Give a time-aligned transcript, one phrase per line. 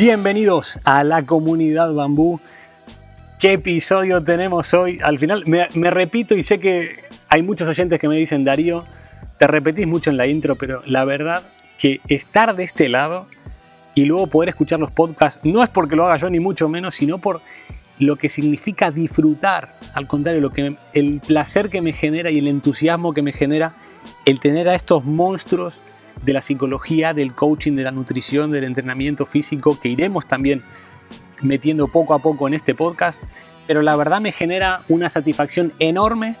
[0.00, 2.40] Bienvenidos a la comunidad bambú.
[3.38, 4.98] ¿Qué episodio tenemos hoy?
[5.02, 8.86] Al final me, me, repito y sé que hay muchos oyentes que me dicen, Darío,
[9.38, 11.42] te repetís mucho en la intro, pero la verdad
[11.78, 13.26] que estar de este lado
[13.94, 16.94] y luego poder escuchar los podcasts no es porque lo haga yo ni mucho menos,
[16.94, 17.42] sino por
[17.98, 19.78] lo que significa disfrutar.
[19.92, 23.74] Al contrario, lo que, el placer que me genera y el entusiasmo que me genera
[24.24, 25.82] el tener a estos monstruos
[26.22, 30.62] de la psicología, del coaching, de la nutrición, del entrenamiento físico, que iremos también
[31.42, 33.20] metiendo poco a poco en este podcast,
[33.66, 36.36] pero la verdad me genera una satisfacción enorme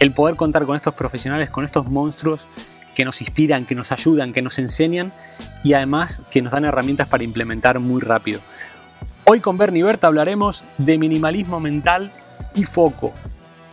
[0.00, 2.48] el poder contar con estos profesionales, con estos monstruos
[2.94, 5.12] que nos inspiran, que nos ayudan, que nos enseñan
[5.62, 8.40] y además que nos dan herramientas para implementar muy rápido.
[9.24, 12.12] Hoy con Bernie Berta hablaremos de minimalismo mental
[12.54, 13.12] y foco,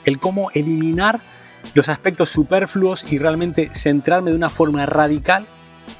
[0.05, 1.19] el cómo eliminar
[1.73, 5.45] los aspectos superfluos y realmente centrarme de una forma radical,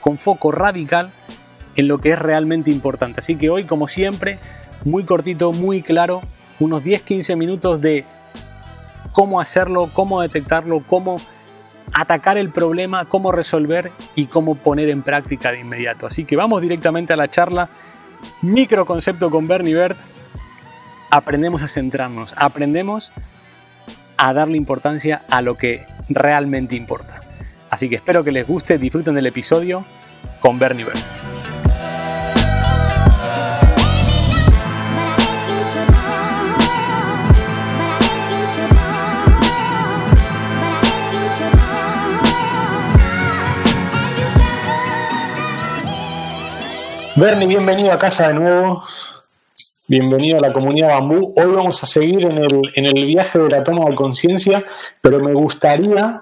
[0.02, 1.11] con foco radical,
[1.76, 3.20] en lo que es realmente importante.
[3.20, 4.39] Así que hoy, como siempre,
[4.84, 6.22] muy cortito, muy claro,
[6.59, 8.06] unos 10-15 minutos de
[9.11, 11.17] cómo hacerlo, cómo detectarlo, cómo
[11.94, 16.06] atacar el problema, cómo resolver y cómo poner en práctica de inmediato.
[16.06, 17.70] Así que vamos directamente a la charla.
[18.42, 19.98] Microconcepto con Bernie Bert.
[21.11, 23.11] Aprendemos a centrarnos, aprendemos
[24.22, 27.22] a darle importancia a lo que realmente importa.
[27.70, 29.86] Así que espero que les guste, disfruten del episodio
[30.42, 31.00] con Bernie Bert.
[47.16, 48.83] Bernie, bienvenido a casa de nuevo.
[49.89, 51.33] Bienvenido a la comunidad Bambú.
[51.36, 54.64] Hoy vamos a seguir en el, en el viaje de la toma de conciencia,
[55.02, 56.14] pero me gustaría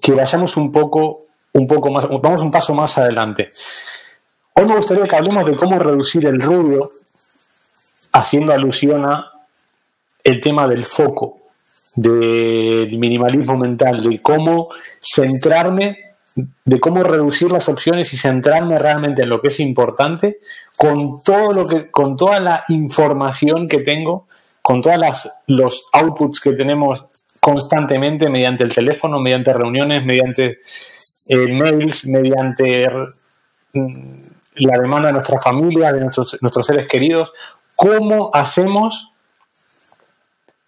[0.00, 3.52] que vayamos un poco, un poco más, vamos un paso más adelante.
[4.54, 6.90] Hoy me gustaría que hablemos de cómo reducir el ruido,
[8.12, 9.32] haciendo alusión a
[10.24, 11.40] el tema del foco,
[11.94, 19.28] del minimalismo mental, de cómo centrarme de cómo reducir las opciones y centrarme realmente en
[19.28, 20.40] lo que es importante
[20.76, 24.26] con todo lo que con toda la información que tengo
[24.62, 24.98] con todos
[25.46, 27.06] los outputs que tenemos
[27.40, 30.58] constantemente mediante el teléfono mediante reuniones mediante
[31.28, 32.88] eh, mails mediante
[33.72, 34.20] mm,
[34.56, 37.32] la demanda de nuestra familia de nuestros, nuestros seres queridos
[37.74, 39.12] cómo hacemos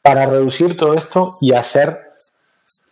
[0.03, 2.10] para reducir todo esto y hacer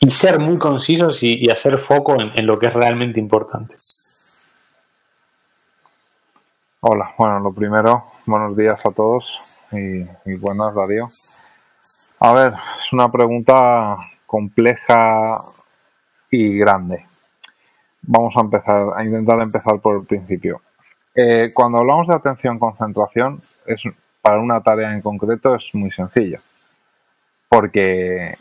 [0.00, 3.74] y ser muy concisos y, hacer foco en, lo que es realmente importante.
[6.80, 11.08] Hola, bueno, lo primero, buenos días a todos y, buenas, Darío.
[12.20, 15.36] A ver, es una pregunta compleja
[16.30, 17.06] y grande.
[18.02, 20.62] Vamos a empezar, a intentar empezar por el principio.
[21.14, 23.82] Eh, cuando hablamos de atención concentración, es
[24.20, 26.40] para una tarea en concreto es muy sencillo,
[27.48, 28.36] porque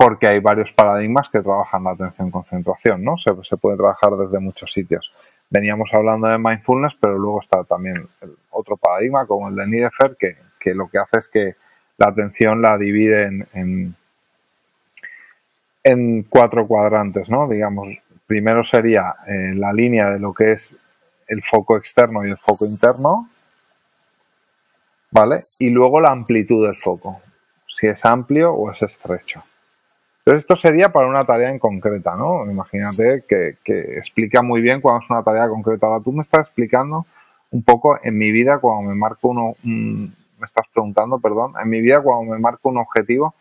[0.00, 3.18] porque hay varios paradigmas que trabajan la atención-concentración, ¿no?
[3.18, 5.12] Se, puede trabajar desde muchos sitios.
[5.50, 8.08] Veníamos hablando de mindfulness, pero luego está también
[8.48, 11.54] otro paradigma, como el de Niederfer, que, lo que hace es que
[11.98, 13.94] la atención la divide en,
[15.84, 17.46] en, cuatro cuadrantes, ¿no?
[17.46, 17.88] Digamos,
[18.26, 20.78] primero sería eh, la línea de lo que es
[21.28, 23.28] el foco externo y el foco interno,
[25.10, 25.40] ¿vale?
[25.58, 27.20] Y luego la amplitud del foco,
[27.68, 29.44] si es amplio o es estrecho.
[30.30, 32.48] Entonces, esto sería para una tarea en concreta, ¿no?
[32.48, 33.56] Imagínate que,
[33.96, 35.88] explica muy bien cuando es una tarea concreta.
[35.88, 37.04] Ahora tú me estás explicando
[37.50, 40.08] un poco en mi vida cuando me marco uno, me
[40.44, 43.34] estás preguntando, perdón, en mi vida cuando me marco un objetivo,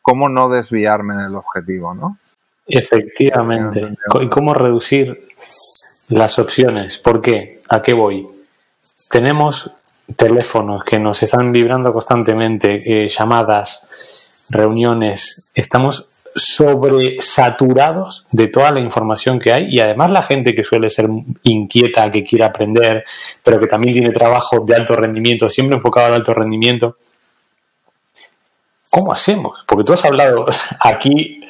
[0.00, 2.16] cómo no desviarme en el objetivo, ¿no?
[2.66, 3.92] Efectivamente.
[4.22, 5.28] ¿Y cómo reducir
[6.08, 6.96] las opciones?
[6.96, 7.56] ¿Por qué?
[7.68, 8.26] ¿A qué voy?
[9.10, 9.74] Tenemos
[10.16, 15.52] teléfonos que nos están vibrando constantemente, eh, llamadas, reuniones.
[15.54, 21.06] Estamos sobresaturados de toda la información que hay y además la gente que suele ser
[21.42, 23.04] inquieta, que quiere aprender,
[23.42, 26.96] pero que también tiene trabajo de alto rendimiento, siempre enfocado al alto rendimiento.
[28.90, 29.64] ¿Cómo hacemos?
[29.66, 30.46] Porque tú has hablado
[30.80, 31.42] aquí,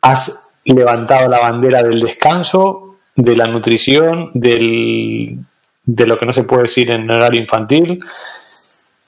[0.00, 5.38] has levantado la bandera del descanso, de la nutrición, del,
[5.84, 8.00] de lo que no se puede decir en horario infantil.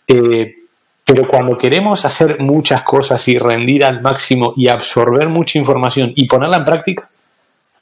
[0.07, 0.55] Eh,
[1.05, 6.27] pero cuando queremos hacer muchas cosas y rendir al máximo y absorber mucha información y
[6.27, 7.09] ponerla en práctica,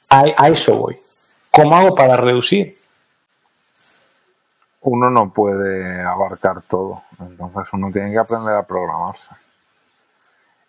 [0.09, 0.97] a, eso voy.
[1.49, 2.73] ¿Cómo hago para reducir?
[4.81, 9.33] Uno no puede abarcar todo, entonces uno tiene que aprender a programarse.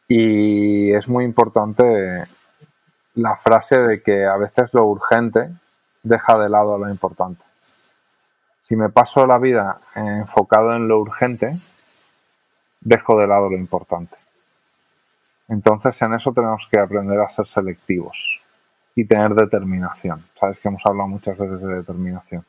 [0.06, 2.22] Y es muy importante
[3.14, 5.50] la frase de que a veces lo urgente
[6.04, 7.42] deja de lado lo importante.
[8.62, 11.48] Si me paso la vida enfocado en lo urgente,
[12.84, 14.16] dejo de lado lo importante.
[15.48, 18.40] Entonces en eso tenemos que aprender a ser selectivos
[18.94, 20.22] y tener determinación.
[20.38, 22.44] Sabes que hemos hablado muchas veces de determinación.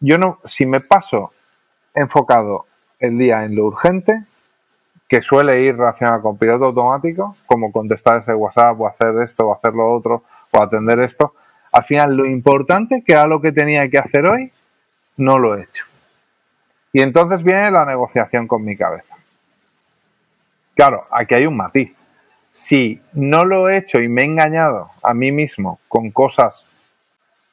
[0.00, 1.32] Yo no, si me paso
[1.94, 2.66] enfocado
[2.98, 4.24] el día en lo urgente,
[5.08, 9.54] que suele ir relacionado con piloto automático, como contestar ese WhatsApp o hacer esto o
[9.54, 11.34] hacer lo otro o atender esto,
[11.72, 14.52] al final lo importante, que era lo que tenía que hacer hoy,
[15.18, 15.84] no lo he hecho.
[16.92, 19.13] Y entonces viene la negociación con mi cabeza.
[20.74, 21.94] Claro, aquí hay un matiz.
[22.50, 26.64] Si no lo he hecho y me he engañado a mí mismo con cosas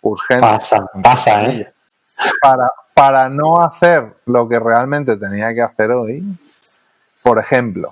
[0.01, 1.73] urgentes, pasa, pasa, ¿eh?
[2.41, 6.23] para, para no hacer lo que realmente tenía que hacer hoy,
[7.23, 7.87] por ejemplo,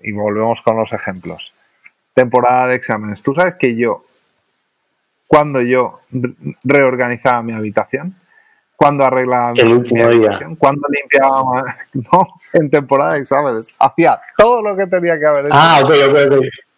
[0.00, 1.52] y volvemos con los ejemplos,
[2.14, 3.22] temporada de exámenes.
[3.22, 4.04] Tú sabes que yo,
[5.26, 6.00] cuando yo
[6.64, 8.16] reorganizaba mi habitación,
[8.76, 9.60] cuando arreglaba mi,
[10.00, 15.46] habitación, cuando limpiaba, no, en temporada de exámenes, hacía todo lo que tenía que haber
[15.46, 15.82] hecho ah,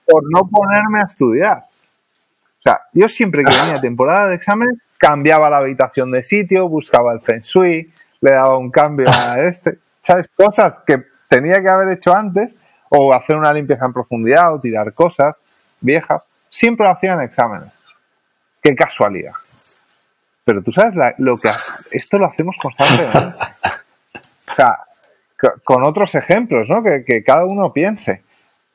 [0.06, 1.58] por no ponerme a estudiar.
[1.58, 7.12] O sea, yo siempre que venía temporada de exámenes, cambiaba la habitación de sitio, buscaba
[7.12, 10.28] el feng shui, le daba un cambio a este, ¿sabes?
[10.28, 12.56] Cosas que tenía que haber hecho antes,
[12.88, 15.46] o hacer una limpieza en profundidad, o tirar cosas
[15.80, 17.72] viejas, siempre lo hacía en exámenes.
[18.62, 19.32] Qué casualidad.
[20.44, 21.48] Pero tú sabes lo que
[21.92, 23.36] esto lo hacemos constantemente.
[24.52, 24.80] O sea,
[25.64, 26.82] con otros ejemplos, ¿no?
[26.82, 28.22] Que, cada uno piense.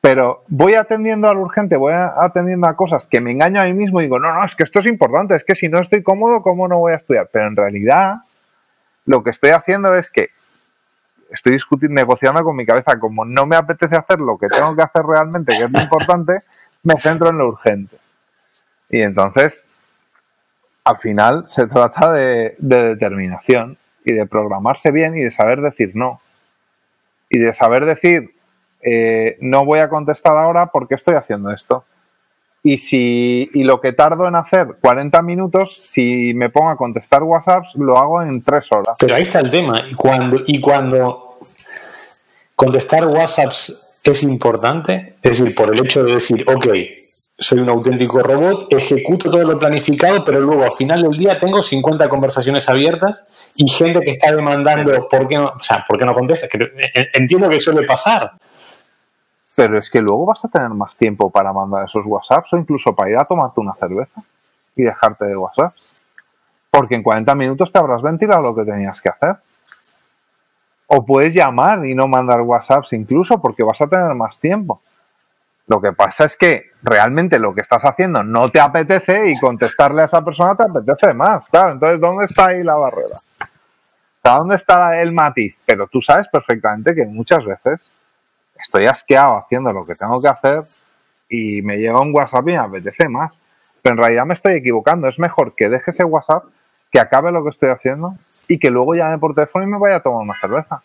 [0.00, 4.00] Pero voy atendiendo al urgente, voy atendiendo a cosas que me engaño a mí mismo
[4.00, 6.42] y digo, no, no, es que esto es importante, es que si no estoy cómodo,
[6.42, 7.28] ¿cómo no voy a estudiar?
[7.32, 8.18] Pero en realidad,
[9.06, 10.28] lo que estoy haciendo es que
[11.30, 14.82] estoy discutiendo, negociando con mi cabeza, como no me apetece hacer lo que tengo que
[14.82, 16.42] hacer realmente, que es lo importante,
[16.82, 17.96] me centro en lo urgente.
[18.88, 19.66] Y entonces,
[20.84, 26.20] al final se trata de, determinación y de programarse bien y de saber decir no.
[27.30, 28.34] Y de saber decir,
[28.82, 31.84] eh, no voy a contestar ahora porque estoy haciendo esto.
[32.62, 37.22] Y, si, y lo que tardo en hacer 40 minutos, si me pongo a contestar
[37.22, 38.96] WhatsApps, lo hago en 3 horas.
[39.00, 39.84] Pero ahí está el tema.
[39.90, 41.38] Y cuando, y cuando
[42.56, 46.66] contestar WhatsApps es importante, es decir, por el hecho de decir, ok,
[47.40, 51.62] soy un auténtico robot, ejecuto todo lo planificado, pero luego al final del día tengo
[51.62, 56.04] 50 conversaciones abiertas y gente que está demandando por qué no, o sea, ¿por qué
[56.04, 56.50] no contestas.
[57.14, 58.32] entiendo que suele pasar.
[59.56, 62.94] Pero es que luego vas a tener más tiempo para mandar esos WhatsApps o incluso
[62.94, 64.20] para ir a tomarte una cerveza
[64.74, 65.80] y dejarte de WhatsApps.
[66.70, 69.36] Porque en 40 minutos te habrás ventilado lo que tenías que hacer.
[70.88, 74.80] O puedes llamar y no mandar WhatsApps incluso porque vas a tener más tiempo.
[75.68, 80.02] Lo que pasa es que realmente lo que estás haciendo no te apetece y contestarle
[80.02, 81.46] a esa persona te apetece más.
[81.46, 83.16] Claro, entonces, ¿dónde está ahí la barrera?
[84.24, 85.56] ¿Dónde está el matiz?
[85.66, 87.90] Pero tú sabes perfectamente que muchas veces
[88.58, 90.60] estoy asqueado haciendo lo que tengo que hacer
[91.28, 93.38] y me llega un WhatsApp y me apetece más.
[93.82, 95.06] Pero en realidad me estoy equivocando.
[95.06, 96.44] Es mejor que deje ese WhatsApp,
[96.90, 98.14] que acabe lo que estoy haciendo
[98.48, 100.82] y que luego llame por teléfono y me vaya a tomar una cerveza.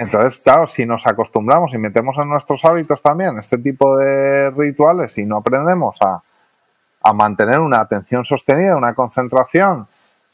[0.00, 5.18] Entonces, claro, si nos acostumbramos y metemos en nuestros hábitos también este tipo de rituales
[5.18, 6.22] y no aprendemos a,
[7.12, 9.86] mantener una atención sostenida, una concentración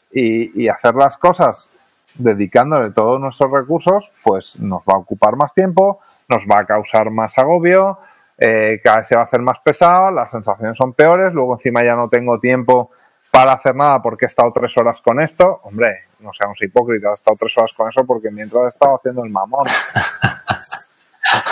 [0.09, 1.73] y, hacer las cosas
[2.17, 7.11] dedicándole todos nuestros recursos, pues nos va a ocupar más tiempo, nos va a causar
[7.11, 7.99] más agobio,
[8.37, 11.83] eh, cada vez se va a hacer más pesado, las sensaciones son peores, luego encima
[11.83, 12.91] ya no tengo tiempo
[13.31, 17.15] para hacer nada porque he estado tres horas con esto, hombre, no seamos hipócritas, he
[17.15, 19.67] estado tres horas con eso porque mientras he estado haciendo el mamón.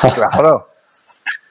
[0.15, 0.69] claro.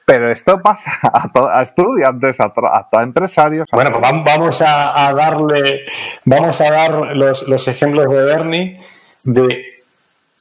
[0.05, 2.53] Pero esto pasa a, estudiantes, a,
[2.91, 3.65] a, empresarios.
[3.71, 5.81] Bueno, pues vamos a, darle,
[6.25, 8.79] vamos a dar los, los ejemplos de Bernie
[9.23, 9.63] de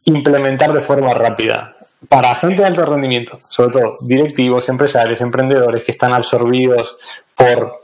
[0.06, 1.74] implementar de forma rápida
[2.08, 6.98] para gente de alto rendimiento, sobre todo directivos, empresarios, emprendedores que están absorbidos
[7.36, 7.83] por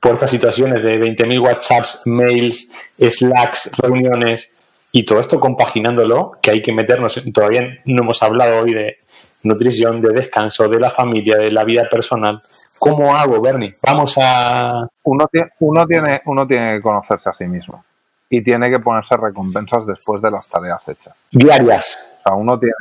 [0.00, 4.50] por estas situaciones de 20.000 WhatsApps, mails, Slacks, reuniones
[4.92, 8.96] y todo esto compaginándolo, que hay que meternos, todavía no hemos hablado hoy de
[9.42, 12.38] nutrición, de descanso, de la familia, de la vida personal.
[12.78, 13.72] ¿Cómo hago, Bernie?
[13.86, 14.86] Vamos a...
[15.02, 17.84] Uno tiene, uno tiene, uno tiene que conocerse a sí mismo
[18.30, 21.14] y tiene que ponerse recompensas después de las tareas hechas.
[21.32, 22.10] Diarias.
[22.20, 22.74] O sea, uno tiene,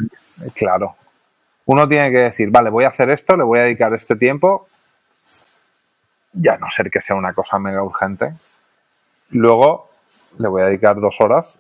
[0.54, 0.96] claro,
[1.66, 4.68] uno tiene que decir, vale, voy a hacer esto, le voy a dedicar este tiempo
[6.40, 8.32] ya no ser que sea una cosa mega urgente.
[9.30, 9.90] Luego
[10.38, 11.58] le voy a dedicar dos horas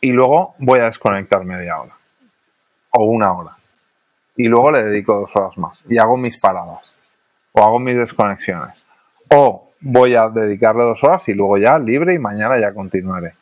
[0.00, 1.94] y luego voy a desconectar media hora
[2.90, 3.56] o una hora.
[4.36, 6.80] Y luego le dedico dos horas más y hago mis paradas
[7.52, 8.82] o hago mis desconexiones.
[9.30, 13.34] O voy a dedicarle dos horas y luego ya libre y mañana ya continuaré.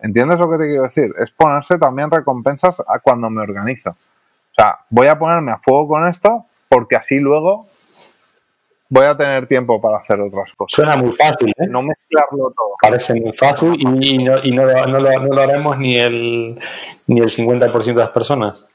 [0.00, 1.14] ¿Entiendes lo que te quiero decir?
[1.18, 3.90] Es ponerse también recompensas a cuando me organizo.
[3.90, 7.66] O sea, voy a ponerme a fuego con esto porque así luego
[8.88, 10.74] voy a tener tiempo para hacer otras cosas.
[10.74, 11.66] Suena muy fácil, ¿eh?
[11.68, 12.76] No mezclarlo todo.
[12.80, 16.58] Parece muy fácil y, no, y no, no, lo, no, lo, haremos ni el,
[17.06, 18.66] ni el 50% de las personas.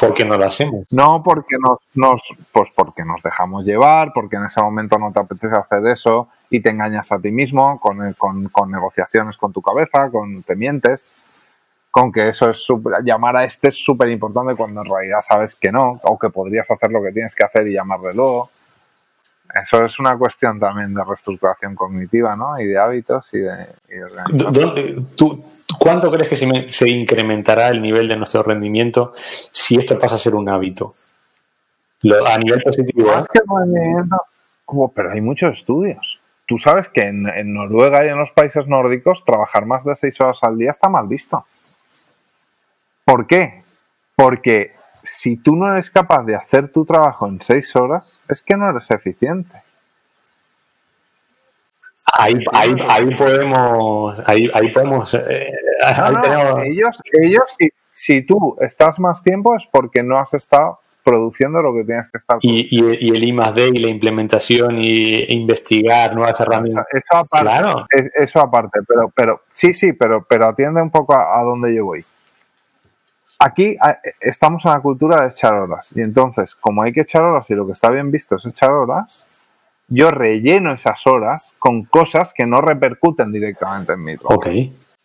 [0.00, 0.84] ¿Por qué no lo hacemos?
[0.90, 5.20] No, porque nos, nos, pues porque nos dejamos llevar, porque en ese momento no te
[5.20, 9.62] apetece hacer eso y te engañas a ti mismo con, con, con negociaciones con tu
[9.62, 11.12] cabeza, con te mientes,
[11.90, 15.56] con que eso es super, llamar a este es súper importante cuando en realidad sabes
[15.56, 18.50] que no, o que podrías hacer lo que tienes que hacer y llamarle luego.
[19.62, 22.58] Eso es una cuestión también de reestructuración cognitiva, ¿no?
[22.60, 25.08] Y de hábitos y de, y de organización.
[25.16, 25.44] ¿Tú,
[25.78, 29.12] ¿Cuánto crees que se, se, incrementará el nivel de nuestro rendimiento
[29.50, 30.94] si esto pasa a ser un hábito?
[32.02, 33.10] Lo, a nivel positivo.
[33.10, 33.24] ¿eh?
[33.32, 33.40] que
[34.66, 36.20] oh, pero hay muchos estudios.
[36.46, 40.20] Tú sabes que en, en, Noruega y en los países nórdicos trabajar más de seis
[40.20, 41.44] horas al día está mal visto.
[43.10, 43.64] ¿Por qué?
[44.14, 44.70] Porque
[45.02, 48.70] si tú no eres capaz de hacer tu trabajo en seis horas, es que no
[48.70, 49.62] eres eficiente.
[52.14, 55.12] Ahí, ahí, ahí podemos, ahí, ahí podemos.
[55.14, 55.52] Eh,
[55.84, 56.62] ahí no, tenemos...
[56.62, 61.74] Ellos, ellos si, si, tú estás más tiempo es porque no has estado produciendo lo
[61.74, 62.38] que tienes que estar.
[62.42, 66.86] Y, y, y el I más D y la implementación y investigar nuevas herramientas.
[66.92, 67.86] Eso aparte, claro.
[68.14, 71.86] eso aparte, pero, pero sí, sí, pero, pero atiende un poco a, a dónde yo
[71.86, 72.04] voy.
[73.42, 73.76] Aquí
[74.20, 77.54] estamos en la cultura de echar horas y entonces, como hay que echar horas y
[77.54, 79.26] lo que está bien visto es echar horas,
[79.88, 84.40] yo relleno esas horas con cosas que no repercuten directamente en mi trabajo.
[84.40, 84.48] Ok.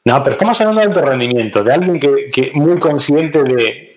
[0.03, 3.89] No, pero estamos hablando de alto rendimiento, de alguien que, que muy consciente de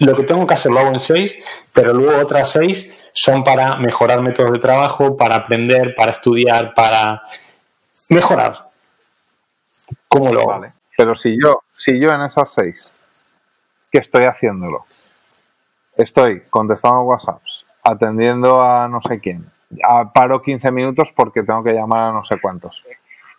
[0.00, 1.36] lo que tengo que hacer lo hago en seis,
[1.72, 7.20] pero luego otras seis son para mejorar métodos de trabajo, para aprender, para estudiar, para
[8.10, 8.60] mejorar.
[10.08, 10.68] ¿Cómo lo vale?
[10.96, 12.92] Pero si yo, si yo en esas seis
[13.90, 14.84] que estoy haciéndolo,
[15.96, 19.46] estoy contestando WhatsApps, atendiendo a no sé quién,
[20.12, 22.84] paro 15 minutos porque tengo que llamar a no sé cuántos.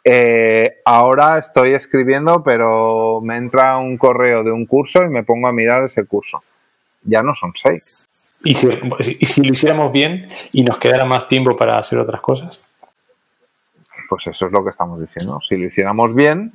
[0.03, 5.47] Eh, ahora estoy escribiendo, pero me entra un correo de un curso y me pongo
[5.47, 6.43] a mirar ese curso.
[7.03, 8.07] Ya no son seis.
[8.43, 8.67] ¿Y si,
[9.19, 12.69] y si lo hiciéramos bien y nos quedara más tiempo para hacer otras cosas?
[14.07, 15.39] Pues eso es lo que estamos diciendo.
[15.41, 16.53] Si lo hiciéramos bien,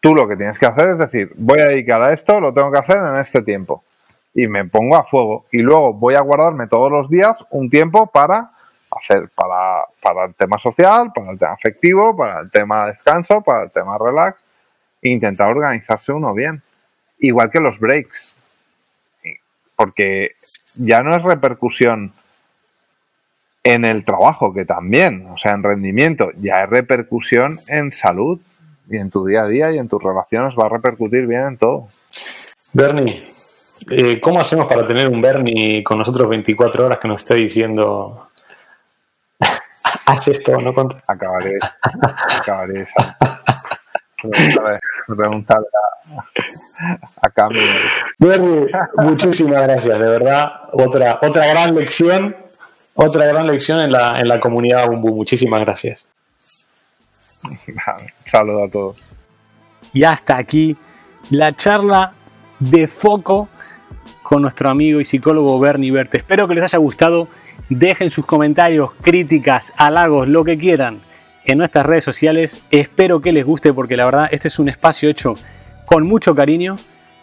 [0.00, 2.72] tú lo que tienes que hacer es decir, voy a dedicar a esto, lo tengo
[2.72, 3.84] que hacer en este tiempo.
[4.34, 5.46] Y me pongo a fuego.
[5.50, 8.48] Y luego voy a guardarme todos los días un tiempo para
[8.90, 13.64] hacer para, para el tema social, para el tema afectivo, para el tema descanso, para
[13.64, 14.38] el tema relax.
[15.02, 16.62] E intentar organizarse uno bien.
[17.18, 18.36] Igual que los breaks.
[19.76, 20.32] Porque
[20.74, 22.12] ya no es repercusión
[23.62, 28.40] en el trabajo, que también, o sea, en rendimiento, ya es repercusión en salud
[28.90, 31.58] y en tu día a día y en tus relaciones va a repercutir bien en
[31.58, 31.88] todo.
[32.72, 33.20] Bernie,
[33.90, 38.28] eh, ¿cómo hacemos para tener un Bernie con nosotros 24 horas que nos esté diciendo
[40.06, 41.00] haz esto no contra?
[41.06, 41.58] Acabaré,
[42.40, 43.16] acabaré esa.
[45.06, 45.66] Preguntarle
[46.82, 47.58] a, a Cami.
[48.18, 48.68] Bernie,
[48.98, 50.50] muchísimas gracias, de verdad.
[50.72, 52.36] Otra, otra gran lección,
[52.96, 55.14] otra gran lección en la, en la comunidad Bumbu.
[55.14, 56.06] Muchísimas gracias.
[58.26, 59.04] Saludos a todos.
[59.92, 60.76] Y hasta aquí
[61.30, 62.12] la charla
[62.58, 63.48] de foco
[64.22, 66.18] con nuestro amigo y psicólogo Bernie Berte.
[66.18, 67.28] Espero que les haya gustado.
[67.68, 71.00] Dejen sus comentarios, críticas, halagos, lo que quieran
[71.44, 72.60] en nuestras redes sociales.
[72.70, 75.34] Espero que les guste porque la verdad este es un espacio hecho
[75.86, 76.76] con mucho cariño,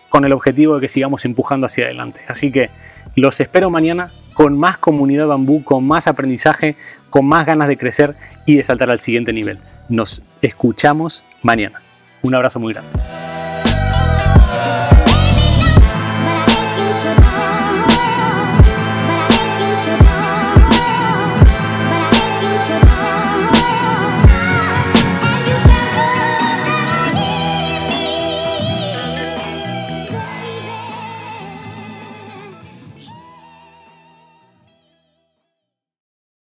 [0.09, 2.21] con el objetivo de que sigamos empujando hacia adelante.
[2.27, 2.69] Así que
[3.15, 6.75] los espero mañana con más comunidad bambú, con más aprendizaje,
[7.09, 9.59] con más ganas de crecer y de saltar al siguiente nivel.
[9.89, 11.81] Nos escuchamos mañana.
[12.21, 12.91] Un abrazo muy grande.